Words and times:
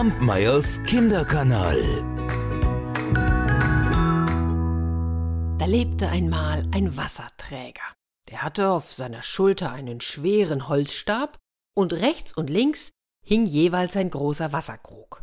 Kampmeyers 0.00 0.82
Kinderkanal. 0.84 1.78
Da 5.58 5.66
lebte 5.66 6.08
einmal 6.08 6.66
ein 6.72 6.96
Wasserträger. 6.96 7.82
Der 8.30 8.42
hatte 8.42 8.70
auf 8.70 8.94
seiner 8.94 9.22
Schulter 9.22 9.72
einen 9.72 10.00
schweren 10.00 10.68
Holzstab 10.68 11.36
und 11.76 11.92
rechts 11.92 12.34
und 12.34 12.48
links 12.48 12.88
hing 13.26 13.44
jeweils 13.44 13.94
ein 13.94 14.08
großer 14.08 14.54
Wasserkrug. 14.54 15.22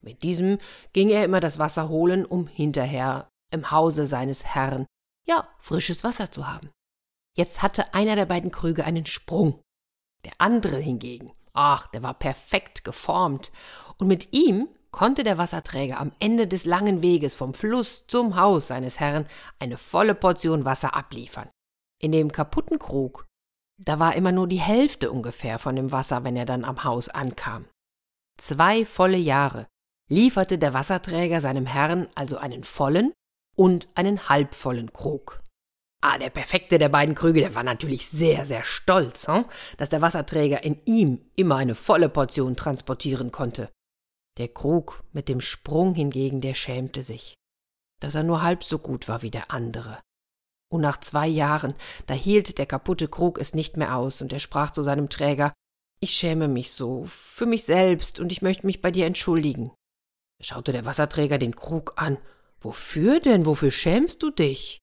Mit 0.00 0.22
diesem 0.22 0.58
ging 0.92 1.10
er 1.10 1.24
immer 1.24 1.40
das 1.40 1.58
Wasser 1.58 1.88
holen, 1.88 2.24
um 2.24 2.46
hinterher 2.46 3.28
im 3.50 3.72
Hause 3.72 4.06
seines 4.06 4.44
Herrn, 4.44 4.86
ja, 5.26 5.48
frisches 5.58 6.04
Wasser 6.04 6.30
zu 6.30 6.46
haben. 6.46 6.70
Jetzt 7.36 7.60
hatte 7.60 7.92
einer 7.92 8.14
der 8.14 8.26
beiden 8.26 8.52
Krüge 8.52 8.84
einen 8.84 9.04
Sprung. 9.04 9.60
Der 10.24 10.34
andere 10.38 10.78
hingegen, 10.78 11.32
ach, 11.54 11.86
der 11.88 12.02
war 12.02 12.14
perfekt 12.14 12.84
geformt, 12.84 13.52
und 13.98 14.08
mit 14.08 14.32
ihm 14.32 14.68
konnte 14.90 15.24
der 15.24 15.38
Wasserträger 15.38 16.00
am 16.00 16.12
Ende 16.18 16.46
des 16.46 16.64
langen 16.64 17.02
Weges 17.02 17.34
vom 17.34 17.54
Fluss 17.54 18.06
zum 18.06 18.36
Haus 18.36 18.68
seines 18.68 19.00
Herrn 19.00 19.26
eine 19.58 19.78
volle 19.78 20.14
Portion 20.14 20.64
Wasser 20.64 20.94
abliefern. 20.94 21.48
In 22.00 22.12
dem 22.12 22.30
kaputten 22.30 22.78
Krug, 22.78 23.26
da 23.78 23.98
war 23.98 24.14
immer 24.14 24.32
nur 24.32 24.46
die 24.46 24.60
Hälfte 24.60 25.10
ungefähr 25.10 25.58
von 25.58 25.76
dem 25.76 25.92
Wasser, 25.92 26.24
wenn 26.24 26.36
er 26.36 26.44
dann 26.44 26.64
am 26.64 26.84
Haus 26.84 27.08
ankam. 27.08 27.64
Zwei 28.38 28.84
volle 28.84 29.16
Jahre 29.16 29.66
lieferte 30.10 30.58
der 30.58 30.74
Wasserträger 30.74 31.40
seinem 31.40 31.66
Herrn 31.66 32.06
also 32.14 32.36
einen 32.36 32.64
vollen 32.64 33.12
und 33.56 33.88
einen 33.94 34.28
halbvollen 34.28 34.92
Krug. 34.92 35.40
Ah, 36.04 36.18
der 36.18 36.30
perfekte 36.30 36.78
der 36.78 36.88
beiden 36.88 37.14
Krüge, 37.14 37.40
der 37.40 37.54
war 37.54 37.62
natürlich 37.62 38.08
sehr, 38.08 38.44
sehr 38.44 38.64
stolz, 38.64 39.28
hm? 39.28 39.44
dass 39.76 39.88
der 39.88 40.02
Wasserträger 40.02 40.64
in 40.64 40.82
ihm 40.84 41.24
immer 41.36 41.56
eine 41.56 41.76
volle 41.76 42.08
Portion 42.08 42.56
transportieren 42.56 43.30
konnte. 43.30 43.70
Der 44.36 44.48
Krug 44.48 45.04
mit 45.12 45.28
dem 45.28 45.40
Sprung 45.40 45.94
hingegen, 45.94 46.40
der 46.40 46.54
schämte 46.54 47.02
sich, 47.02 47.34
dass 48.00 48.16
er 48.16 48.24
nur 48.24 48.42
halb 48.42 48.64
so 48.64 48.80
gut 48.80 49.06
war 49.06 49.22
wie 49.22 49.30
der 49.30 49.52
andere. 49.52 50.00
Und 50.72 50.80
nach 50.80 50.98
zwei 50.98 51.28
Jahren, 51.28 51.74
da 52.06 52.14
hielt 52.14 52.58
der 52.58 52.66
kaputte 52.66 53.06
Krug 53.06 53.38
es 53.38 53.54
nicht 53.54 53.76
mehr 53.76 53.96
aus, 53.96 54.22
und 54.22 54.32
er 54.32 54.40
sprach 54.40 54.70
zu 54.70 54.82
seinem 54.82 55.08
Träger 55.08 55.52
Ich 56.00 56.12
schäme 56.12 56.48
mich 56.48 56.72
so, 56.72 57.04
für 57.04 57.46
mich 57.46 57.64
selbst, 57.64 58.18
und 58.18 58.32
ich 58.32 58.42
möchte 58.42 58.66
mich 58.66 58.80
bei 58.80 58.90
dir 58.90 59.06
entschuldigen. 59.06 59.70
Da 60.38 60.46
schaute 60.46 60.72
der 60.72 60.84
Wasserträger 60.84 61.38
den 61.38 61.54
Krug 61.54 61.92
an. 61.94 62.18
Wofür 62.58 63.20
denn? 63.20 63.46
Wofür 63.46 63.70
schämst 63.70 64.22
du 64.22 64.30
dich? 64.30 64.81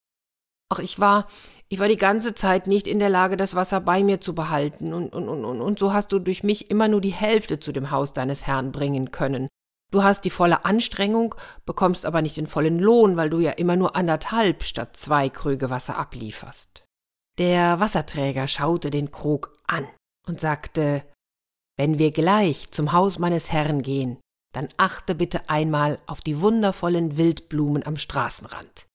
Ach, 0.70 0.80
ich 0.80 1.00
war, 1.00 1.28
ich 1.68 1.80
war 1.80 1.88
die 1.88 1.98
ganze 1.98 2.36
Zeit 2.36 2.68
nicht 2.68 2.88
in 2.88 3.00
der 3.00 3.10
Lage, 3.10 3.38
das 3.38 3.56
Wasser 3.56 3.82
bei 3.82 4.04
mir 4.04 4.22
zu 4.22 4.36
behalten, 4.36 4.94
und, 4.94 5.14
und, 5.14 5.28
und, 5.28 5.62
und 5.62 5.80
so 5.80 5.94
hast 5.94 6.12
du 6.12 6.20
durch 6.20 6.44
mich 6.44 6.70
immer 6.70 6.88
nur 6.88 7.02
die 7.02 7.10
Hälfte 7.10 7.60
zu 7.60 7.72
dem 7.72 7.92
Haus 7.92 8.14
deines 8.14 8.46
Herrn 8.46 8.72
bringen 8.72 9.12
können. 9.12 9.48
Du 9.92 10.04
hast 10.04 10.26
die 10.26 10.30
volle 10.30 10.66
Anstrengung, 10.66 11.34
bekommst 11.66 12.06
aber 12.06 12.22
nicht 12.22 12.38
den 12.38 12.46
vollen 12.46 12.78
Lohn, 12.78 13.18
weil 13.18 13.32
du 13.32 13.40
ja 13.40 13.52
immer 13.52 13.76
nur 13.76 13.96
anderthalb 13.96 14.64
statt 14.64 14.96
zwei 14.96 15.30
Krüge 15.30 15.72
Wasser 15.72 15.98
ablieferst. 15.98 16.86
Der 17.40 17.80
Wasserträger 17.80 18.48
schaute 18.48 18.92
den 18.92 19.10
Krug 19.10 19.56
an 19.66 19.88
und 20.28 20.40
sagte, 20.40 21.04
wenn 21.78 21.98
wir 21.98 22.12
gleich 22.12 22.70
zum 22.72 22.92
Haus 22.92 23.18
meines 23.18 23.52
Herrn 23.52 23.82
gehen, 23.82 24.20
dann 24.54 24.68
achte 24.78 25.16
bitte 25.16 25.50
einmal 25.50 25.98
auf 26.06 26.22
die 26.22 26.42
wundervollen 26.42 27.18
Wildblumen 27.18 27.86
am 27.88 27.98
Straßenrand. 27.98 28.86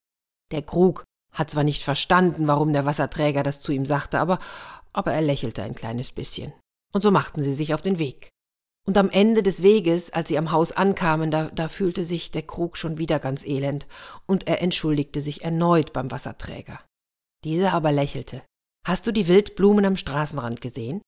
Der 0.53 0.63
Krug 0.63 1.05
hat 1.35 1.51
zwar 1.51 1.65
nicht 1.65 1.83
verstanden, 1.83 2.47
warum 2.47 2.73
der 2.73 2.87
Wasserträger 2.87 3.43
das 3.43 3.61
zu 3.61 3.73
ihm 3.73 3.85
sagte, 3.85 4.21
aber, 4.21 4.39
aber 4.93 5.13
er 5.13 5.23
lächelte 5.23 5.63
ein 5.63 5.75
kleines 5.75 6.13
bisschen. 6.13 6.53
Und 6.95 7.03
so 7.03 7.11
machten 7.11 7.43
sie 7.43 7.55
sich 7.55 7.75
auf 7.75 7.83
den 7.83 7.99
Weg. 7.99 8.31
Und 8.87 8.99
am 8.99 9.11
Ende 9.11 9.43
des 9.43 9.63
Weges, 9.63 10.13
als 10.13 10.29
sie 10.29 10.39
am 10.39 10.53
Haus 10.53 10.73
ankamen, 10.73 11.31
da, 11.31 11.51
da 11.55 11.69
fühlte 11.69 12.05
sich 12.05 12.31
der 12.31 12.43
Krug 12.43 12.77
schon 12.77 12.99
wieder 12.99 13.19
ganz 13.19 13.45
elend, 13.45 13.87
und 14.27 14.47
er 14.47 14.63
entschuldigte 14.63 15.21
sich 15.21 15.43
erneut 15.43 15.93
beim 15.93 16.11
Wasserträger. 16.11 16.81
Dieser 17.45 17.73
aber 17.73 17.93
lächelte. 17.93 18.43
Hast 18.87 19.07
du 19.07 19.13
die 19.13 19.27
Wildblumen 19.27 19.85
am 19.87 19.97
Straßenrand 19.97 20.61
gesehen? 20.61 21.01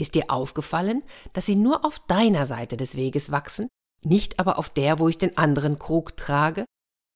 Ist 0.00 0.14
dir 0.14 0.30
aufgefallen, 0.30 1.02
dass 1.32 1.46
sie 1.46 1.56
nur 1.56 1.84
auf 1.84 2.00
deiner 2.00 2.46
Seite 2.46 2.76
des 2.76 2.96
Weges 2.96 3.30
wachsen, 3.30 3.68
nicht 4.04 4.40
aber 4.40 4.58
auf 4.58 4.68
der, 4.68 4.98
wo 4.98 5.08
ich 5.08 5.18
den 5.18 5.36
anderen 5.38 5.78
Krug 5.78 6.16
trage? 6.16 6.64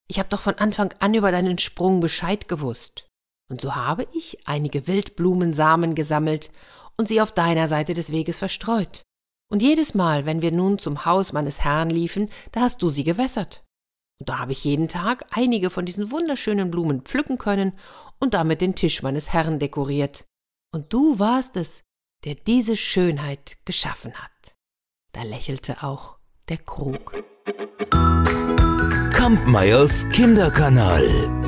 Ich 0.07 0.19
habe 0.19 0.29
doch 0.29 0.41
von 0.41 0.55
Anfang 0.55 0.93
an 0.99 1.13
über 1.13 1.31
deinen 1.31 1.57
Sprung 1.57 1.99
Bescheid 1.99 2.47
gewusst. 2.47 3.07
Und 3.49 3.61
so 3.61 3.75
habe 3.75 4.07
ich 4.13 4.47
einige 4.47 4.87
Wildblumensamen 4.87 5.95
gesammelt 5.95 6.51
und 6.97 7.07
sie 7.07 7.21
auf 7.21 7.31
deiner 7.31 7.67
Seite 7.67 7.93
des 7.93 8.11
Weges 8.11 8.39
verstreut. 8.39 9.03
Und 9.51 9.61
jedes 9.61 9.93
Mal, 9.93 10.25
wenn 10.25 10.41
wir 10.41 10.51
nun 10.51 10.79
zum 10.79 11.05
Haus 11.05 11.33
meines 11.33 11.63
Herrn 11.63 11.89
liefen, 11.89 12.29
da 12.51 12.61
hast 12.61 12.81
du 12.81 12.89
sie 12.89 13.03
gewässert. 13.03 13.63
Und 14.19 14.29
da 14.29 14.39
habe 14.39 14.53
ich 14.53 14.63
jeden 14.63 14.87
Tag 14.87 15.25
einige 15.31 15.69
von 15.69 15.85
diesen 15.85 16.11
wunderschönen 16.11 16.71
Blumen 16.71 17.01
pflücken 17.01 17.37
können 17.37 17.73
und 18.19 18.33
damit 18.33 18.61
den 18.61 18.75
Tisch 18.75 19.03
meines 19.03 19.33
Herrn 19.33 19.59
dekoriert. 19.59 20.25
Und 20.71 20.93
du 20.93 21.19
warst 21.19 21.57
es, 21.57 21.83
der 22.23 22.35
diese 22.35 22.75
Schönheit 22.75 23.57
geschaffen 23.65 24.13
hat. 24.15 24.55
Da 25.11 25.23
lächelte 25.23 25.83
auch 25.83 26.17
der 26.49 26.57
Krug. 26.57 27.23
Kampmeyers 29.25 30.05
Kinderkanal. 30.13 31.44